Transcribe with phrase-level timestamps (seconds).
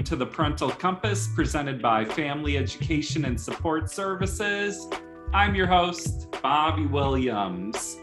[0.00, 4.88] Welcome to the Parental Compass presented by Family Education and Support Services.
[5.34, 7.98] I'm your host, Bobby Williams.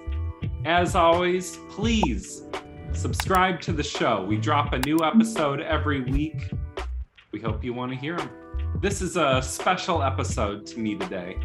[0.63, 2.43] As always, please
[2.93, 4.23] subscribe to the show.
[4.23, 6.51] We drop a new episode every week.
[7.31, 8.29] We hope you want to hear them.
[8.79, 11.35] This is a special episode to me today.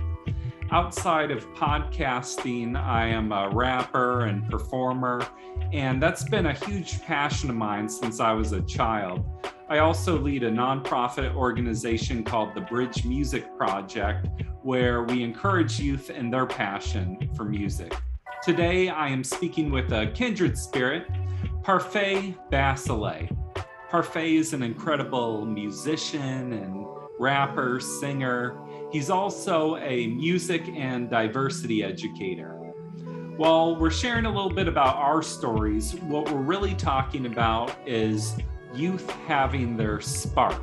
[0.71, 5.27] Outside of podcasting, I am a rapper and performer,
[5.73, 9.25] and that's been a huge passion of mine since I was a child.
[9.73, 14.29] I also lead a nonprofit organization called the Bridge Music Project,
[14.63, 17.97] where we encourage youth and their passion for music.
[18.43, 21.07] Today, I am speaking with a kindred spirit,
[21.63, 23.35] Parfait Bassale.
[23.89, 26.87] Parfait is an incredible musician and
[27.19, 28.61] rapper, singer.
[28.93, 32.59] He's also a music and diversity educator.
[33.39, 38.37] While we're sharing a little bit about our stories, what we're really talking about is
[38.75, 40.61] youth having their spark.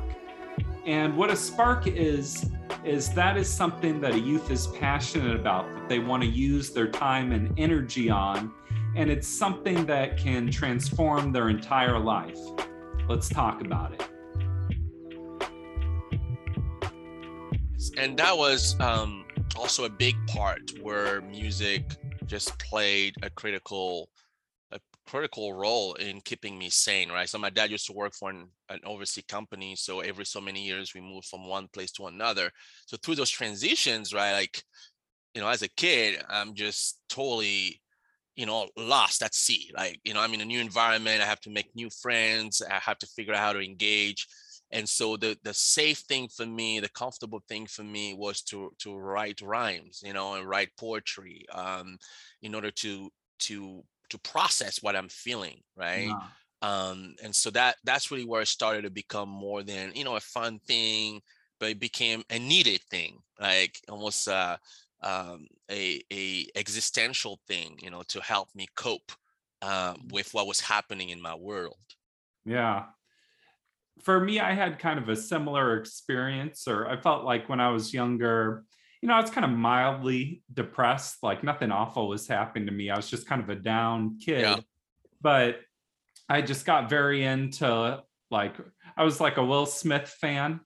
[0.86, 2.50] And what a spark is,
[2.84, 6.70] is that is something that a youth is passionate about, that they want to use
[6.70, 8.52] their time and energy on.
[8.96, 12.38] And it's something that can transform their entire life.
[13.08, 14.04] Let's talk about it.
[17.96, 21.84] And that was um, also a big part where music
[22.26, 24.08] just played a critical
[25.10, 27.28] critical role in keeping me sane, right?
[27.28, 29.74] So my dad used to work for an, an overseas company.
[29.74, 32.50] So every so many years we moved from one place to another.
[32.86, 34.32] So through those transitions, right?
[34.32, 34.62] Like,
[35.34, 37.80] you know, as a kid, I'm just totally,
[38.36, 39.70] you know, lost at sea.
[39.76, 41.22] Like, you know, I'm in a new environment.
[41.22, 42.62] I have to make new friends.
[42.62, 44.26] I have to figure out how to engage.
[44.72, 48.70] And so the the safe thing for me, the comfortable thing for me was to
[48.78, 51.98] to write rhymes, you know, and write poetry um,
[52.42, 53.10] in order to
[53.40, 56.08] to to process what I'm feeling, right?
[56.08, 56.20] Yeah.
[56.62, 60.16] Um, and so that that's really where it started to become more than you know
[60.16, 61.20] a fun thing,
[61.58, 64.58] but it became a needed thing, like almost uh,
[65.02, 69.12] um, a a existential thing, you know, to help me cope
[69.62, 71.78] uh, with what was happening in my world.
[72.44, 72.86] Yeah,
[74.02, 77.70] for me, I had kind of a similar experience, or I felt like when I
[77.70, 78.64] was younger,
[79.02, 81.22] you know, I was kind of mildly depressed.
[81.22, 82.90] Like nothing awful was happening to me.
[82.90, 84.40] I was just kind of a down kid.
[84.40, 84.56] Yeah.
[85.20, 85.60] But
[86.28, 88.54] I just got very into like
[88.96, 90.60] I was like a Will Smith fan.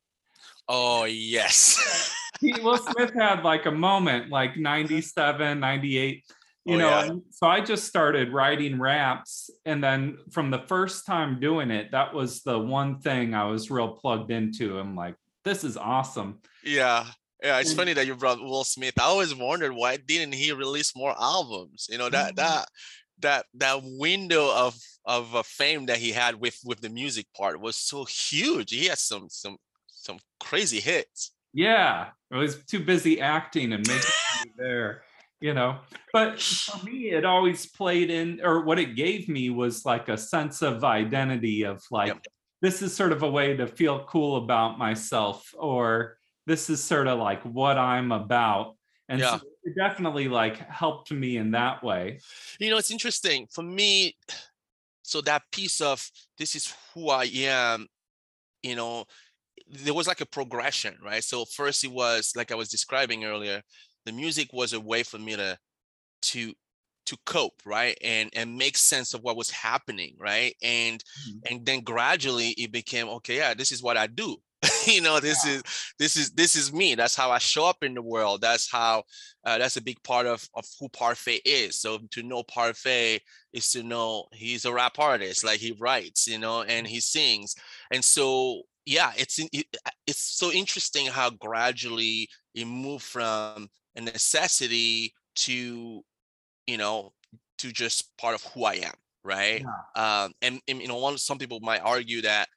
[0.69, 2.13] Oh yes.
[2.43, 6.25] Will Smith had like a moment like 97, 98
[6.65, 7.11] you oh, know yeah.
[7.31, 12.15] so i just started writing raps and then from the first time doing it that
[12.15, 15.15] was the one thing i was real plugged into i'm like
[15.45, 17.07] this is awesome yeah
[17.45, 18.95] yeah, it's funny that you brought Will Smith.
[18.99, 21.89] I always wondered why didn't he release more albums?
[21.91, 22.37] You know that mm-hmm.
[22.37, 22.69] that
[23.21, 24.75] that that window of
[25.05, 28.71] of uh, fame that he had with with the music part was so huge.
[28.71, 31.33] He had some some some crazy hits.
[31.53, 34.11] Yeah, I was too busy acting and making
[34.57, 35.03] there,
[35.39, 35.81] you know.
[36.15, 40.17] But for me, it always played in, or what it gave me was like a
[40.17, 42.25] sense of identity of like, yep.
[42.63, 46.17] this is sort of a way to feel cool about myself, or
[46.47, 48.77] this is sort of like what I'm about.
[49.09, 49.39] And yeah.
[49.39, 52.21] so it definitely like helped me in that way.
[52.59, 54.17] You know, it's interesting for me.
[55.03, 57.87] So that piece of this is who I am,
[58.63, 59.05] you know,
[59.69, 61.23] there was like a progression, right?
[61.23, 63.63] So first it was like I was describing earlier,
[64.07, 65.59] the music was a way for me to
[66.23, 66.55] to
[67.07, 71.39] to cope right and and make sense of what was happening right and mm-hmm.
[71.51, 74.37] and then gradually it became okay yeah this is what i do
[74.95, 75.55] you know this yeah.
[75.55, 75.63] is
[75.99, 76.95] this is this is me.
[76.95, 78.41] That's how i show up in the world.
[78.41, 79.05] That's how
[79.45, 81.81] uh, that's a big part of of who parfait is.
[81.81, 83.21] So to know parfait
[83.53, 87.55] is to know he's a rap artist like he writes you know and he sings.
[87.91, 94.01] And so yeah it's it, uh, it's so interesting how gradually it moved from a
[94.01, 96.03] necessity to
[96.67, 97.13] you know
[97.59, 98.93] to just part of who i am
[99.25, 99.65] right?
[99.97, 100.25] Yeah.
[100.25, 102.49] um and, and you know one some people might argue that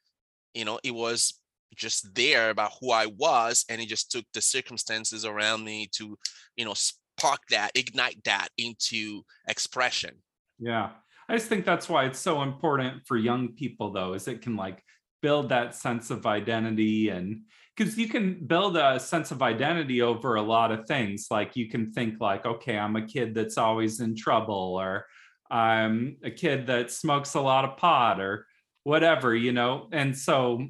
[0.54, 1.34] you know it was
[1.76, 6.16] just there about who I was, and it just took the circumstances around me to,
[6.56, 10.14] you know, spark that, ignite that into expression.
[10.58, 10.90] Yeah.
[11.28, 14.56] I just think that's why it's so important for young people though, is it can
[14.56, 14.82] like
[15.20, 17.42] build that sense of identity and
[17.76, 21.68] because you can build a sense of identity over a lot of things like you
[21.68, 25.06] can think like okay i'm a kid that's always in trouble or
[25.50, 28.46] i'm a kid that smokes a lot of pot or
[28.84, 30.64] whatever you know and so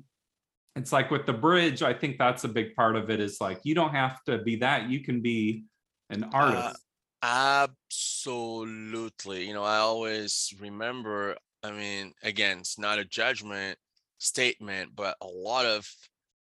[0.77, 3.61] it's like with the bridge i think that's a big part of it is like
[3.65, 5.65] you don't have to be that you can be
[6.11, 6.85] an Uh, artist
[7.23, 9.47] absolutely.
[9.47, 13.79] You know, I always remember, I mean, again, it's not a judgment
[14.19, 15.89] statement, but a lot of,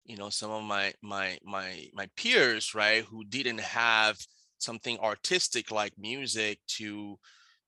[0.05, 4.19] you know, some of my my my my peers, right, who didn't have
[4.59, 7.19] something artistic like music to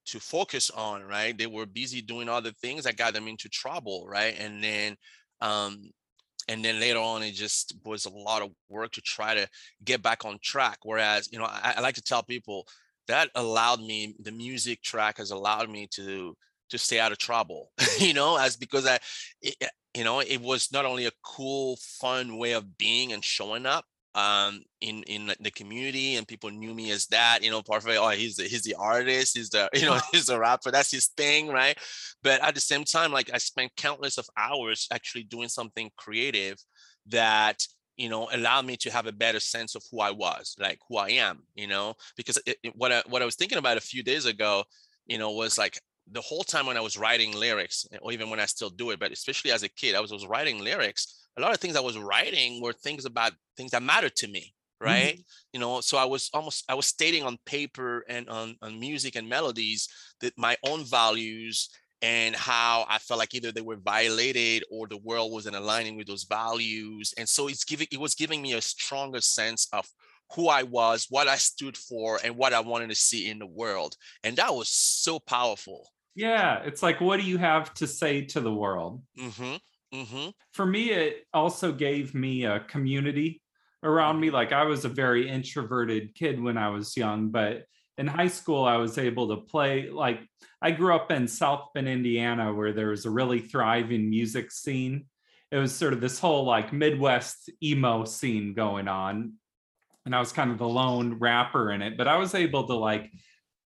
[0.07, 1.37] to focus on, right?
[1.37, 4.35] They were busy doing other things that got them into trouble, right?
[4.39, 4.95] And then
[5.41, 5.91] um
[6.49, 9.47] and then later on it just was a lot of work to try to
[9.85, 10.79] get back on track.
[10.83, 12.67] Whereas you know I, I like to tell people
[13.07, 16.35] that allowed me the music track has allowed me to
[16.69, 18.99] to stay out of trouble you know as because i
[19.41, 19.55] it,
[19.95, 23.85] you know it was not only a cool fun way of being and showing up
[24.15, 27.89] um in in the community and people knew me as that you know part of
[27.89, 30.91] it oh he's the, he's the artist he's the you know he's a rapper that's
[30.91, 31.77] his thing right?
[32.23, 36.57] But at the same time like i spent countless of hours actually doing something creative
[37.07, 37.63] that
[37.97, 40.97] you know allowed me to have a better sense of who i was like who
[40.97, 41.93] i am you know?
[42.17, 44.63] Because it, it, what I, what i was thinking about a few days ago
[45.05, 45.79] you know was like
[46.11, 48.99] the whole time when i was writing lyrics or even when i still do it
[48.99, 51.81] but especially as a kid i was, was writing lyrics a lot of things I
[51.81, 55.13] was writing were things about things that mattered to me, right?
[55.13, 55.21] Mm-hmm.
[55.53, 59.15] You know, so I was almost I was stating on paper and on, on music
[59.15, 59.87] and melodies
[60.21, 61.69] that my own values
[62.01, 66.07] and how I felt like either they were violated or the world wasn't aligning with
[66.07, 67.13] those values.
[67.17, 69.87] And so it's giving it was giving me a stronger sense of
[70.35, 73.47] who I was, what I stood for, and what I wanted to see in the
[73.47, 73.95] world.
[74.23, 75.89] And that was so powerful.
[76.19, 79.01] Yeah, it's like, what do you have to say to the world?
[79.17, 79.97] Mm-hmm.
[79.97, 80.29] Mm-hmm.
[80.51, 83.41] For me, it also gave me a community
[83.83, 84.29] around me.
[84.29, 87.63] Like I was a very introverted kid when I was young, but
[87.97, 89.89] in high school, I was able to play.
[89.89, 90.19] Like
[90.61, 95.05] I grew up in South Bend, Indiana, where there was a really thriving music scene.
[95.51, 99.35] It was sort of this whole like Midwest emo scene going on.
[100.05, 102.73] And I was kind of the lone rapper in it, but I was able to
[102.73, 103.09] like,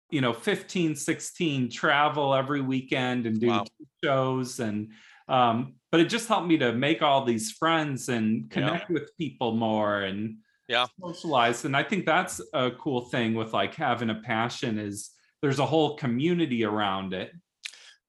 [0.09, 3.65] you know, 15, 16, travel every weekend and do wow.
[4.03, 4.89] shows and
[5.27, 8.93] um, but it just helped me to make all these friends and connect yeah.
[8.93, 10.37] with people more and
[10.67, 15.11] yeah socialize and i think that's a cool thing with like having a passion is
[15.41, 17.31] there's a whole community around it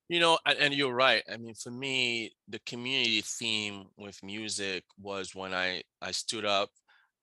[0.08, 5.34] you know and you're right i mean for me the community theme with music was
[5.34, 6.70] when i i stood up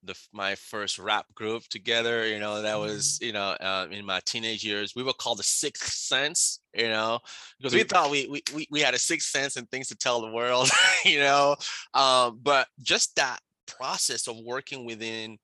[0.05, 2.27] the my first rap group together.
[2.27, 3.25] You know, that was mm-hmm.
[3.25, 4.93] you know uh, in my teenage years.
[4.95, 6.59] We were called the Sixth Sense.
[6.73, 7.19] You know,
[7.57, 10.21] because we thought we we we, we had a sixth sense and things to tell
[10.21, 10.69] the world.
[11.05, 11.55] you know,
[11.93, 15.37] um, but just that process of working within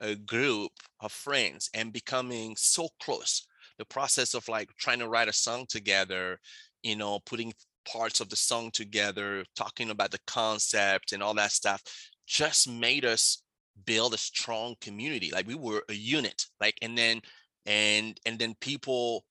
[0.00, 3.46] a group of friends and becoming so close.
[3.78, 6.38] The process of like trying to write a song together.
[6.82, 7.52] You know, putting
[7.90, 11.82] parts of the song together, talking about the concept and all that stuff,
[12.26, 13.42] just made us
[13.84, 17.20] build a strong community like we were a unit like and then
[17.66, 19.24] and and then people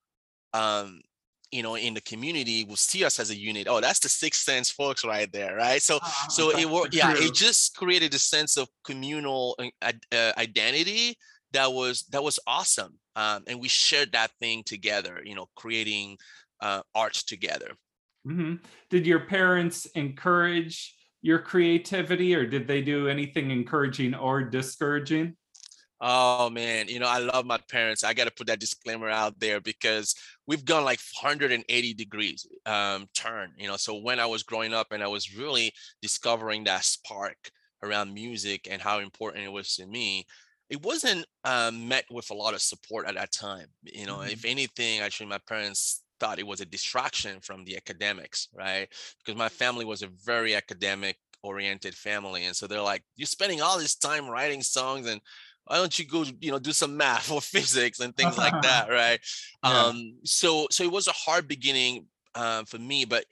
[0.53, 1.01] um
[1.51, 3.67] you know in the community will see us as a unit.
[3.69, 5.81] Oh that's the sixth sense folks right there right?
[5.81, 10.31] So uh, so it worked yeah it just created a sense of communal uh, uh,
[10.37, 11.17] identity
[11.53, 16.17] that was that was awesome um, and we shared that thing together you know creating
[16.61, 17.71] uh, art together.
[18.27, 18.55] Mm-hmm.
[18.89, 25.35] did your parents encourage your creativity or did they do anything encouraging or discouraging?
[25.99, 28.03] Oh man, you know, I love my parents.
[28.03, 30.13] I got to put that disclaimer out there because
[30.45, 33.77] we've gone like 180 degrees um, turn, you know.
[33.77, 37.49] So when I was growing up and I was really discovering that spark
[37.81, 40.27] around music and how important it was to me,
[40.69, 43.67] it wasn't um, met with a lot of support at that time.
[43.81, 44.29] You know, mm-hmm.
[44.29, 48.87] if anything, actually, my parents thought it was a distraction from the academics, right?
[49.19, 52.45] Because my family was a very academic oriented family.
[52.45, 55.21] And so they're like, you're spending all this time writing songs and
[55.65, 58.89] why don't you go, you know, do some math or physics and things like that,
[58.89, 59.19] right?
[59.63, 59.83] Yeah.
[59.85, 62.05] Um, so so it was a hard beginning
[62.35, 63.25] uh, for me, but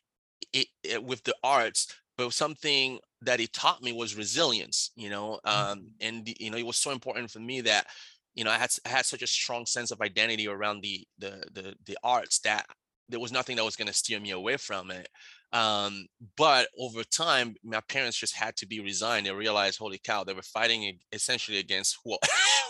[0.53, 5.39] it, it, with the arts, but something that it taught me was resilience, you know,
[5.45, 5.85] um, mm-hmm.
[6.01, 7.87] and you know, it was so important for me that
[8.35, 11.43] you know, I had I had such a strong sense of identity around the the
[11.53, 12.65] the, the arts that
[13.09, 15.07] there was nothing that was going to steer me away from it.
[15.53, 19.25] Um, but over time, my parents just had to be resigned.
[19.25, 22.17] They realized, holy cow, they were fighting essentially against who,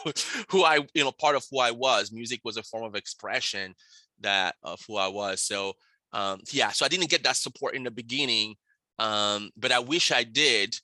[0.50, 2.12] who I, you know, part of who I was.
[2.12, 3.74] Music was a form of expression
[4.20, 5.42] that of who I was.
[5.42, 5.74] So
[6.16, 8.56] um, yeah, so I didn't get that support in the beginning,
[9.00, 10.76] um, but I wish I did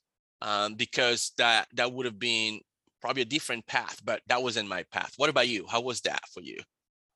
[0.42, 2.60] um, because that that would have been
[3.02, 5.12] probably a different path, but that wasn't my path.
[5.18, 5.66] What about you?
[5.68, 6.58] How was that for you?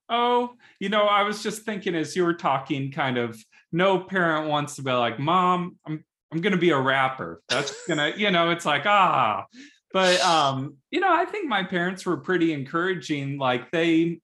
[0.08, 4.48] Oh, you know, I was just thinking as you were talking, kind of no parent
[4.48, 7.40] wants to be like, Mom, I'm I'm gonna be a rapper.
[7.48, 9.46] That's gonna, you know, it's like, ah.
[9.92, 13.38] But um, you know, I think my parents were pretty encouraging.
[13.38, 14.20] Like they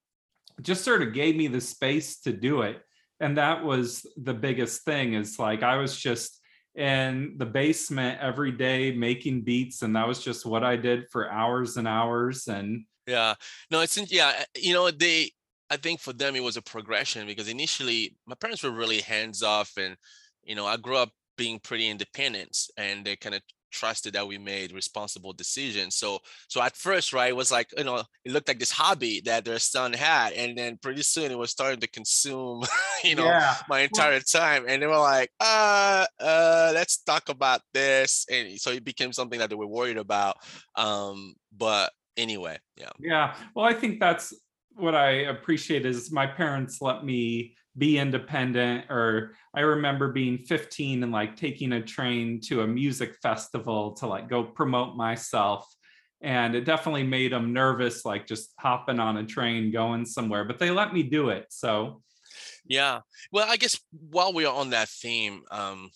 [0.60, 2.82] just sort of gave me the space to do it.
[3.20, 6.38] And that was the biggest thing, is like I was just
[6.74, 11.30] in the basement every day making beats, and that was just what I did for
[11.30, 12.48] hours and hours.
[12.48, 13.34] And yeah,
[13.70, 15.30] no, it's yeah, eh, you know, they
[15.72, 19.42] I think for them it was a progression because initially my parents were really hands
[19.42, 19.96] off and
[20.44, 23.40] you know I grew up being pretty independent and they kind of
[23.72, 25.96] trusted that we made responsible decisions.
[25.96, 29.20] So so at first right it was like you know it looked like this hobby
[29.24, 32.62] that their son had and then pretty soon it was starting to consume
[33.04, 33.56] you know yeah.
[33.68, 38.70] my entire time and they were like uh uh let's talk about this and so
[38.70, 40.36] it became something that they were worried about
[40.76, 42.90] um but anyway yeah.
[42.98, 43.34] Yeah.
[43.54, 44.34] Well i think that's
[44.76, 51.02] what I appreciate is my parents let me be independent or I remember being 15
[51.02, 55.66] and like taking a train to a music festival to like go promote myself.
[56.20, 60.58] And it definitely made them nervous like just hopping on a train going somewhere but
[60.58, 62.02] they let me do it so.
[62.64, 63.00] Yeah.
[63.32, 65.90] Well i guess while we are on that theme um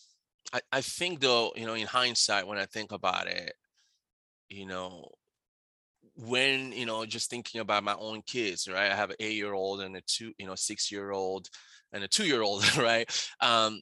[0.52, 3.52] I, I think though you know in hindsight when i think about it
[4.48, 5.10] you know
[6.16, 8.90] when you know just thinking about my own kids right?
[8.90, 11.48] I have an eight year old and a two you know six year old
[11.92, 13.10] and a two year old right?
[13.40, 13.80] Um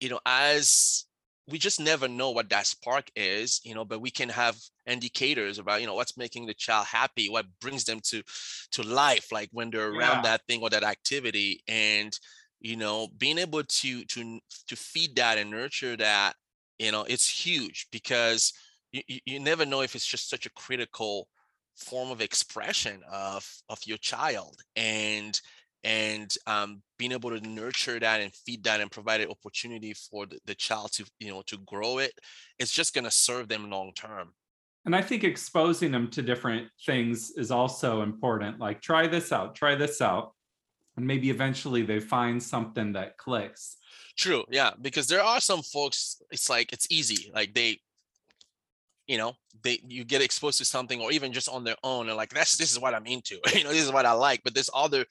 [0.00, 1.04] you know as
[1.48, 5.58] we just never know what that spark is you know but we can have indicators
[5.58, 8.22] about you know what's making the child happy what brings them to
[8.70, 10.22] to life like when they're around yeah.
[10.22, 11.62] that thing or that activity.
[11.68, 12.16] And
[12.60, 14.38] you know being able to to
[14.68, 16.34] to feed that and nurture that
[16.78, 18.52] you know it's huge because
[18.92, 21.28] you, you never know if it's just such a critical
[21.80, 25.40] form of expression of of your child and
[25.82, 30.26] and um, being able to nurture that and feed that and provide an opportunity for
[30.26, 32.12] the, the child to you know to grow it
[32.58, 34.32] it's just going to serve them long term.
[34.84, 39.54] And i think exposing them to different things is also important like try this out
[39.54, 40.32] try this out
[40.96, 43.76] and maybe eventually they find something that clicks.
[44.16, 47.78] True yeah because there are some folks it's like it's easy like they
[49.10, 52.16] you know they you get exposed to something or even just on their own and
[52.16, 54.54] like that's this is what i'm into you know this is what i like but
[54.54, 55.04] there's other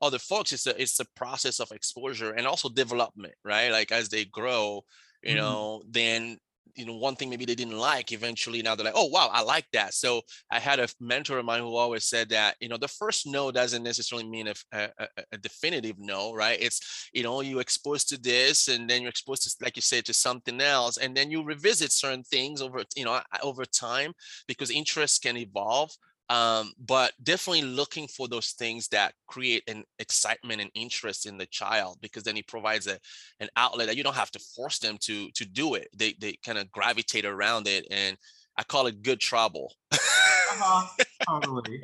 [0.00, 4.08] other folks it's a it's a process of exposure and also development right like as
[4.08, 4.82] they grow
[5.22, 5.40] you mm-hmm.
[5.40, 6.38] know then
[6.74, 9.42] you know one thing maybe they didn't like eventually now they're like oh wow i
[9.42, 9.94] like that.
[9.94, 13.26] So i had a mentor of mine who always said that you know the first
[13.26, 16.58] no doesn't necessarily mean a, a, a definitive no right?
[16.60, 20.04] It's you know you exposed to this and then you're exposed to like you said
[20.06, 24.12] to something else and then you revisit certain things over you know over time
[24.46, 25.90] because interests can evolve
[26.28, 31.46] um, but definitely looking for those things that create an excitement and interest in the
[31.46, 32.98] child because then it provides a,
[33.40, 35.88] an outlet that you don't have to force them to to do it.
[35.96, 38.16] They, they kind of gravitate around it and
[38.56, 39.74] i call it good trouble.
[39.92, 40.86] Uh-huh,
[41.28, 41.82] totally.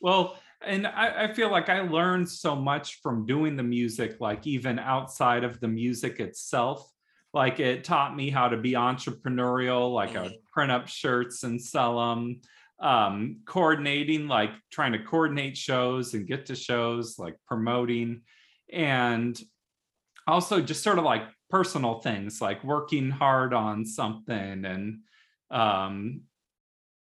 [0.00, 4.46] Well and I, I feel like i learned so much from doing the music like
[4.46, 6.88] even outside of the music itself.
[7.34, 10.52] Like it taught me how to be entrepreneurial like i would mm-hmm.
[10.52, 12.40] print up shirts and sell them
[12.82, 18.22] um, coordinating, like trying to coordinate shows and get to shows, like promoting,
[18.72, 19.40] and
[20.26, 24.98] also just sort of like personal things, like working hard on something, and
[25.50, 26.22] um,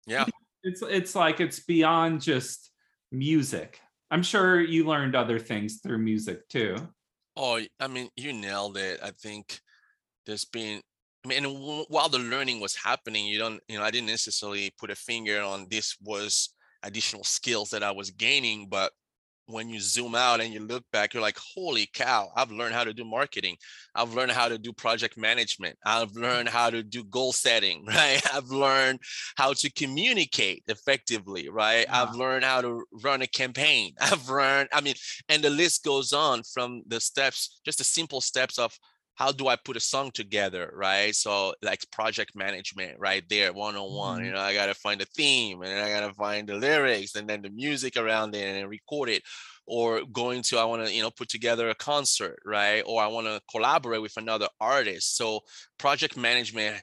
[0.05, 0.25] yeah,
[0.63, 2.69] it's it's like it's beyond just
[3.11, 3.79] music.
[4.11, 6.75] I'm sure you learned other things through music too.
[7.37, 8.99] Oh, I mean, you nailed it.
[9.01, 9.61] I think
[10.25, 10.81] there's been
[11.23, 14.73] I mean, and while the learning was happening, you don't, you know, I didn't necessarily
[14.79, 16.49] put a finger on this was
[16.83, 18.91] additional skills that I was gaining, but
[19.45, 22.83] when you zoom out and you look back, you're like, holy cow, I've learned how
[22.83, 23.57] to do marketing.
[23.93, 25.77] I've learned how to do project management.
[25.85, 28.21] I've learned how to do goal setting, right?
[28.33, 28.99] I've learned
[29.35, 31.85] how to communicate effectively, right?
[31.89, 33.93] I've learned how to run a campaign.
[34.01, 34.95] I've learned, I mean,
[35.29, 38.77] and the list goes on from the steps, just the simple steps of
[39.21, 41.13] how do I put a song together, right?
[41.15, 44.25] So like project management right there, one on one.
[44.25, 47.43] You know, I gotta find a theme and I gotta find the lyrics and then
[47.43, 49.21] the music around it and record it.
[49.67, 52.81] Or going to I want to you know put together a concert, right?
[52.87, 55.15] Or I want to collaborate with another artist.
[55.17, 55.41] So
[55.77, 56.81] project management,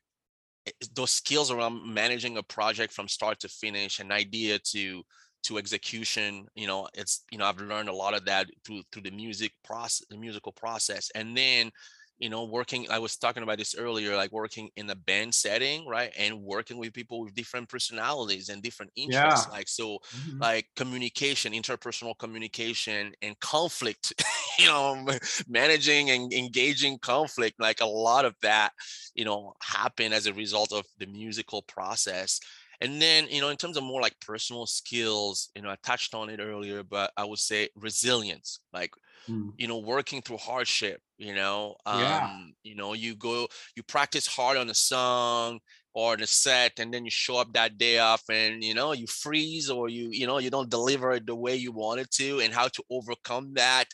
[0.67, 5.03] eh, those skills around managing a project from start to finish, an idea to
[5.45, 9.03] to execution you know it's you know i've learned a lot of that through through
[9.03, 11.71] the music process the musical process and then
[12.19, 15.87] you know working i was talking about this earlier like working in a band setting
[15.87, 19.53] right and working with people with different personalities and different interests Yeah.
[19.53, 20.41] like so Mhm.
[20.41, 24.13] like communication interpersonal communication and conflict
[24.59, 25.07] you know
[25.49, 28.73] managing and engaging conflict like a lot of that
[29.15, 32.41] you know happen as a result of the musical process
[32.81, 36.15] and then you know in terms of more like personal skills you know i touched
[36.15, 38.91] on it earlier but i would say resilience like
[39.29, 39.53] Mm.
[39.59, 42.25] you know working through hardship you know Yeah.
[42.25, 45.61] um you know you go you practice hard on a song
[45.95, 49.07] or the set and then you show up that day off and you know you
[49.07, 52.55] freeze or you you know you don't deliver it the way you wanted to and
[52.55, 53.87] how to overcome that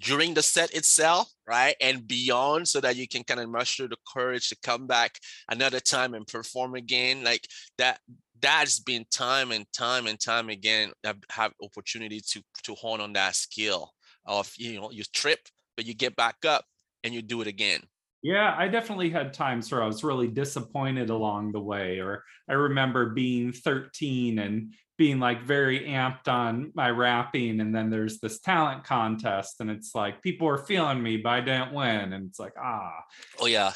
[0.00, 3.96] during the set itself right and beyond so that you can kind of muster the
[4.12, 5.18] courage to come back
[5.50, 7.46] another time and perform again like
[7.78, 8.00] that
[8.40, 13.12] that's been time and time and time again i've have opportunity to to hone on
[13.12, 13.92] that skill
[14.26, 15.40] of you know you trip
[15.76, 16.64] but you get back up
[17.04, 17.80] and you do it again
[18.22, 22.52] Yeah, I definitely had times where I was really disappointed along the way, or I
[22.52, 28.38] remember being 13 and being like very amped on my rapping, and then there's this
[28.38, 32.38] talent contest, and it's like people are feeling me, but I didn't win, and it's
[32.38, 32.92] like ah,
[33.40, 33.72] oh yeah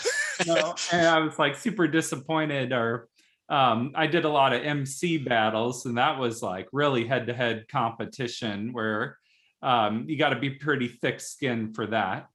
[0.47, 2.73] and I was like super disappointed.
[2.73, 3.09] Or
[3.49, 8.73] um, I did a lot of MC battles, and that was like really head-to-head competition
[8.73, 9.19] where
[9.67, 12.29] um, you got to be pretty thick-skinned for that.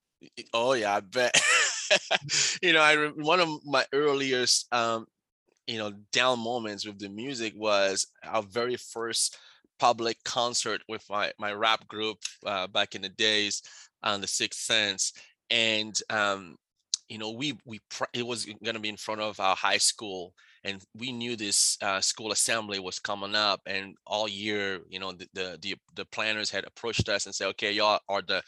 [0.54, 1.34] oh yeah i bet
[2.62, 5.06] you know i one of my earliest um
[5.66, 9.38] you know down moments with the music was our very first
[9.80, 13.64] public concert with my my rap group uh, back in the days
[14.04, 15.14] on the sixth sense
[15.50, 16.56] and um
[17.12, 17.80] you know we we
[18.14, 21.78] it was going to be in front of our high school and we knew this
[21.82, 26.06] uh, school assembly was coming up and all year you know the, the the the
[26.06, 28.42] planners had approached us and said okay y'all are the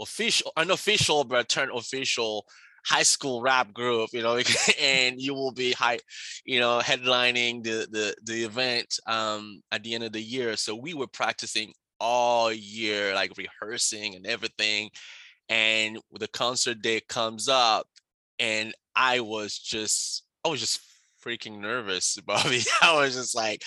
[0.00, 2.46] official unofficial but turn official
[2.86, 4.40] high school rap group you know
[4.80, 5.98] and you will be high
[6.44, 10.56] you know headlining the the the event um at the end of the year.
[10.56, 14.90] So we were practicing all year like rehearsing and everything
[15.48, 17.86] and the concert day comes up
[18.38, 20.80] and i was just i was just
[21.26, 22.62] freaking nervous bobby.
[22.82, 23.62] I was just like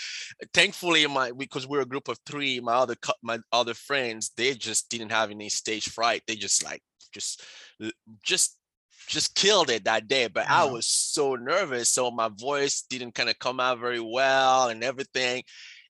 [0.53, 4.89] thankfully my because we're a group of three my other my other friends they just
[4.89, 6.23] didn't have any stage fright.
[6.27, 6.81] They just like
[7.13, 7.43] just
[8.23, 8.57] just
[9.07, 10.73] just killed it that day but i mm-hmm.
[10.73, 15.43] was so nervous so my voice didn't kind of come out very well and everything.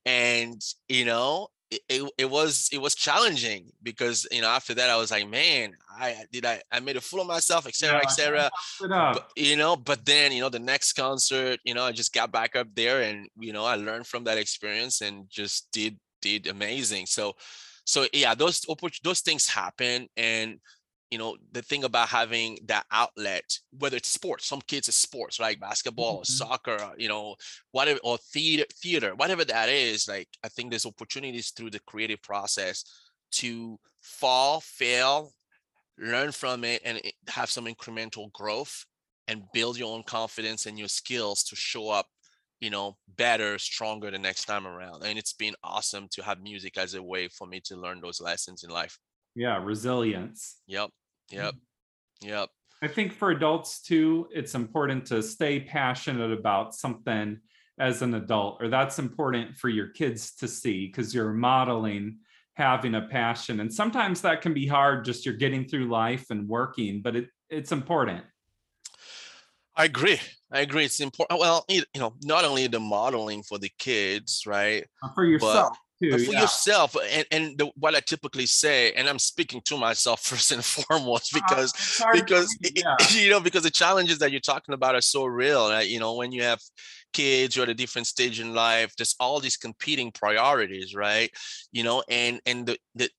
[0.06, 4.90] And you know it, it, it was it was challenging because you know after that
[4.90, 8.02] i was like man i did i i made a fool of myself etc Yeah,
[8.02, 8.50] etc
[9.14, 12.32] but, you know but then you know the next concert you know i just got
[12.32, 16.46] back up there and you know i learned from that experience and just did did
[16.46, 17.06] amazing.
[17.06, 17.34] So
[17.84, 18.64] so yeah those
[19.02, 20.60] those things happen and
[21.10, 25.40] you know the thing about having that outlet whether it's sports some kids it's sports
[25.40, 26.26] like basketball or Mhm.
[26.26, 27.34] soccer you know
[27.72, 32.22] whatever or theater theater whatever that is like i think there's opportunities through the creative
[32.22, 32.84] process
[33.32, 35.32] to fall fail
[35.98, 38.84] learn from it and have some incremental growth
[39.28, 42.06] and build your own confidence and your skills to show up
[42.60, 46.78] you know better stronger the next time around and it's been awesome to have music
[46.78, 48.98] as a way for me to learn those lessons in life
[49.34, 50.58] Yeah, resilience.
[50.66, 50.90] yep
[51.30, 51.54] yep
[52.22, 52.50] yep
[52.82, 57.38] I think for adults too, it's important to stay passionate about something
[57.78, 62.18] as an adult, or that's important for your kids to see because you're modeling
[62.54, 63.60] having a passion.
[63.60, 67.28] And sometimes that can be hard, just you're getting through life and working, but it,
[67.48, 68.24] it's important.
[69.76, 70.20] I agree.
[70.50, 70.84] I agree.
[70.84, 71.38] It's important.
[71.38, 74.86] Well, you you know, not only the modeling for the kids, right?
[75.02, 76.10] Uh, for yourself too.
[76.12, 76.40] But for yeah.
[76.42, 80.64] yourself, and and the, what I typically say, and I'm speaking to myself first and
[80.64, 82.96] foremost Uh, because for because it- yeah.
[83.20, 85.70] you know because the challenges that you're talking about are so real.
[85.70, 85.88] Right?
[85.88, 86.60] You know, when you have
[87.12, 91.30] kids you're at a different stage in life, there's all these competing priorities, right?
[91.72, 93.10] You know, and and the the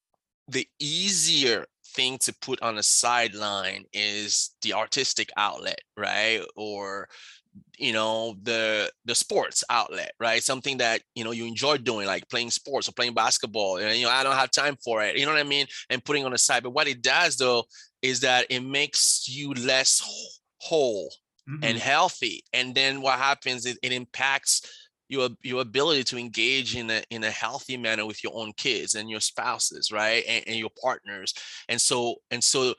[0.48, 6.42] the easier thing to put on a sideline is the artistic outlet, right?
[6.56, 7.08] Or
[7.78, 10.44] you know the the sports outlet right?
[10.44, 14.06] Something that you know you enjoy doing like playing sports or playing basketball and you
[14.06, 15.66] know i don't have time for it you know what i mean?
[15.90, 17.66] And putting on the side but what it does though
[18.02, 20.02] is that it makes you less
[20.60, 21.10] whole
[21.62, 21.78] and Mhm.
[21.78, 24.62] healthy and then what happens is it impacts
[25.10, 28.96] your your ability to engage in a in a healthy manner with your own kids
[28.96, 30.24] and your spouses right?
[30.28, 31.34] And, and your partners
[31.68, 32.76] and so and so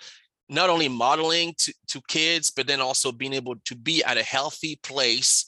[0.52, 4.22] not only modeling to, to kids but then also being able to be at a
[4.22, 5.46] healthy place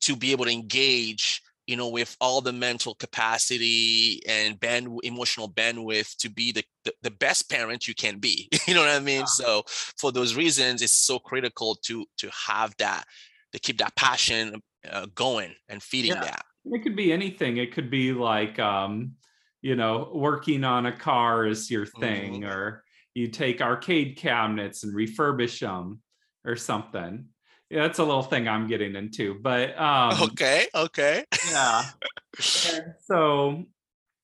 [0.00, 5.50] to be able to engage you know, with all the mental capacity and band emotional
[5.50, 8.48] bandwidth to be the, the, the best parent you can be.
[8.66, 9.20] you know what I mean?
[9.20, 9.24] Yeah.
[9.24, 13.04] So for those reasons, it's so critical to to have that,
[13.52, 16.24] to keep that passion uh, going and feeding yeah.
[16.24, 16.44] that.
[16.66, 17.56] It could be anything.
[17.56, 19.16] It could be like, um,
[19.60, 22.50] you know, working on a car is your thing, mm-hmm.
[22.50, 22.84] or
[23.16, 26.00] you take arcade cabinets and refurbish them
[26.44, 27.26] or something
[27.70, 31.84] yeah, that's a little thing I'm getting into, but um, okay, okay, yeah.
[32.38, 33.64] so,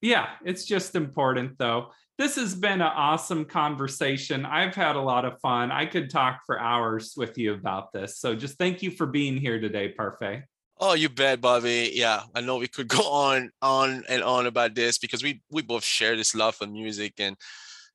[0.01, 1.89] yeah, it's just important though.
[2.19, 4.47] This has been an awesome conversation.
[4.47, 5.73] I've had a lot of fun.
[5.73, 8.19] I could talk for hours with you about this.
[8.19, 10.45] So, just thank you for being here today, Parfait.
[10.79, 11.91] Oh, you bet, Bobby.
[11.95, 15.63] Yeah, I know we could go on, on and on about this because we we
[15.63, 17.37] both share this love for music and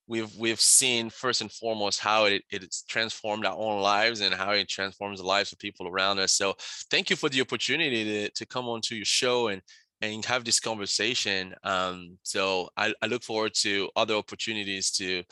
[0.08, 4.52] we've we've seen first and foremost how it it's transformed our own lives and how
[4.52, 6.34] it transforms the lives of people around us.
[6.34, 6.56] So
[6.90, 9.62] thank you for the opportunity to to come onto your show and
[10.02, 11.56] and have this conversation.
[11.64, 15.24] Um, so I, I look forward to other opportunities to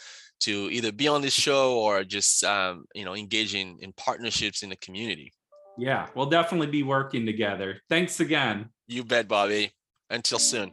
[0.41, 4.69] to either be on this show or just um, you know engaging in partnerships in
[4.69, 5.31] the community.
[5.77, 7.81] Yeah, we'll definitely be working together.
[7.89, 8.69] Thanks again.
[8.87, 9.73] You bet, Bobby.
[10.09, 10.71] Until soon.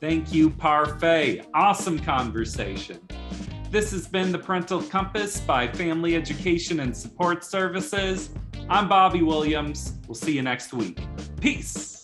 [0.00, 1.44] Thank you, Parfait.
[1.54, 3.00] Awesome conversation.
[3.70, 8.30] This has been the Parental Compass by Family Education and Support Services.
[8.70, 9.98] I'm Bobby Williams.
[10.06, 11.00] We'll see you next week.
[11.40, 11.97] Peace.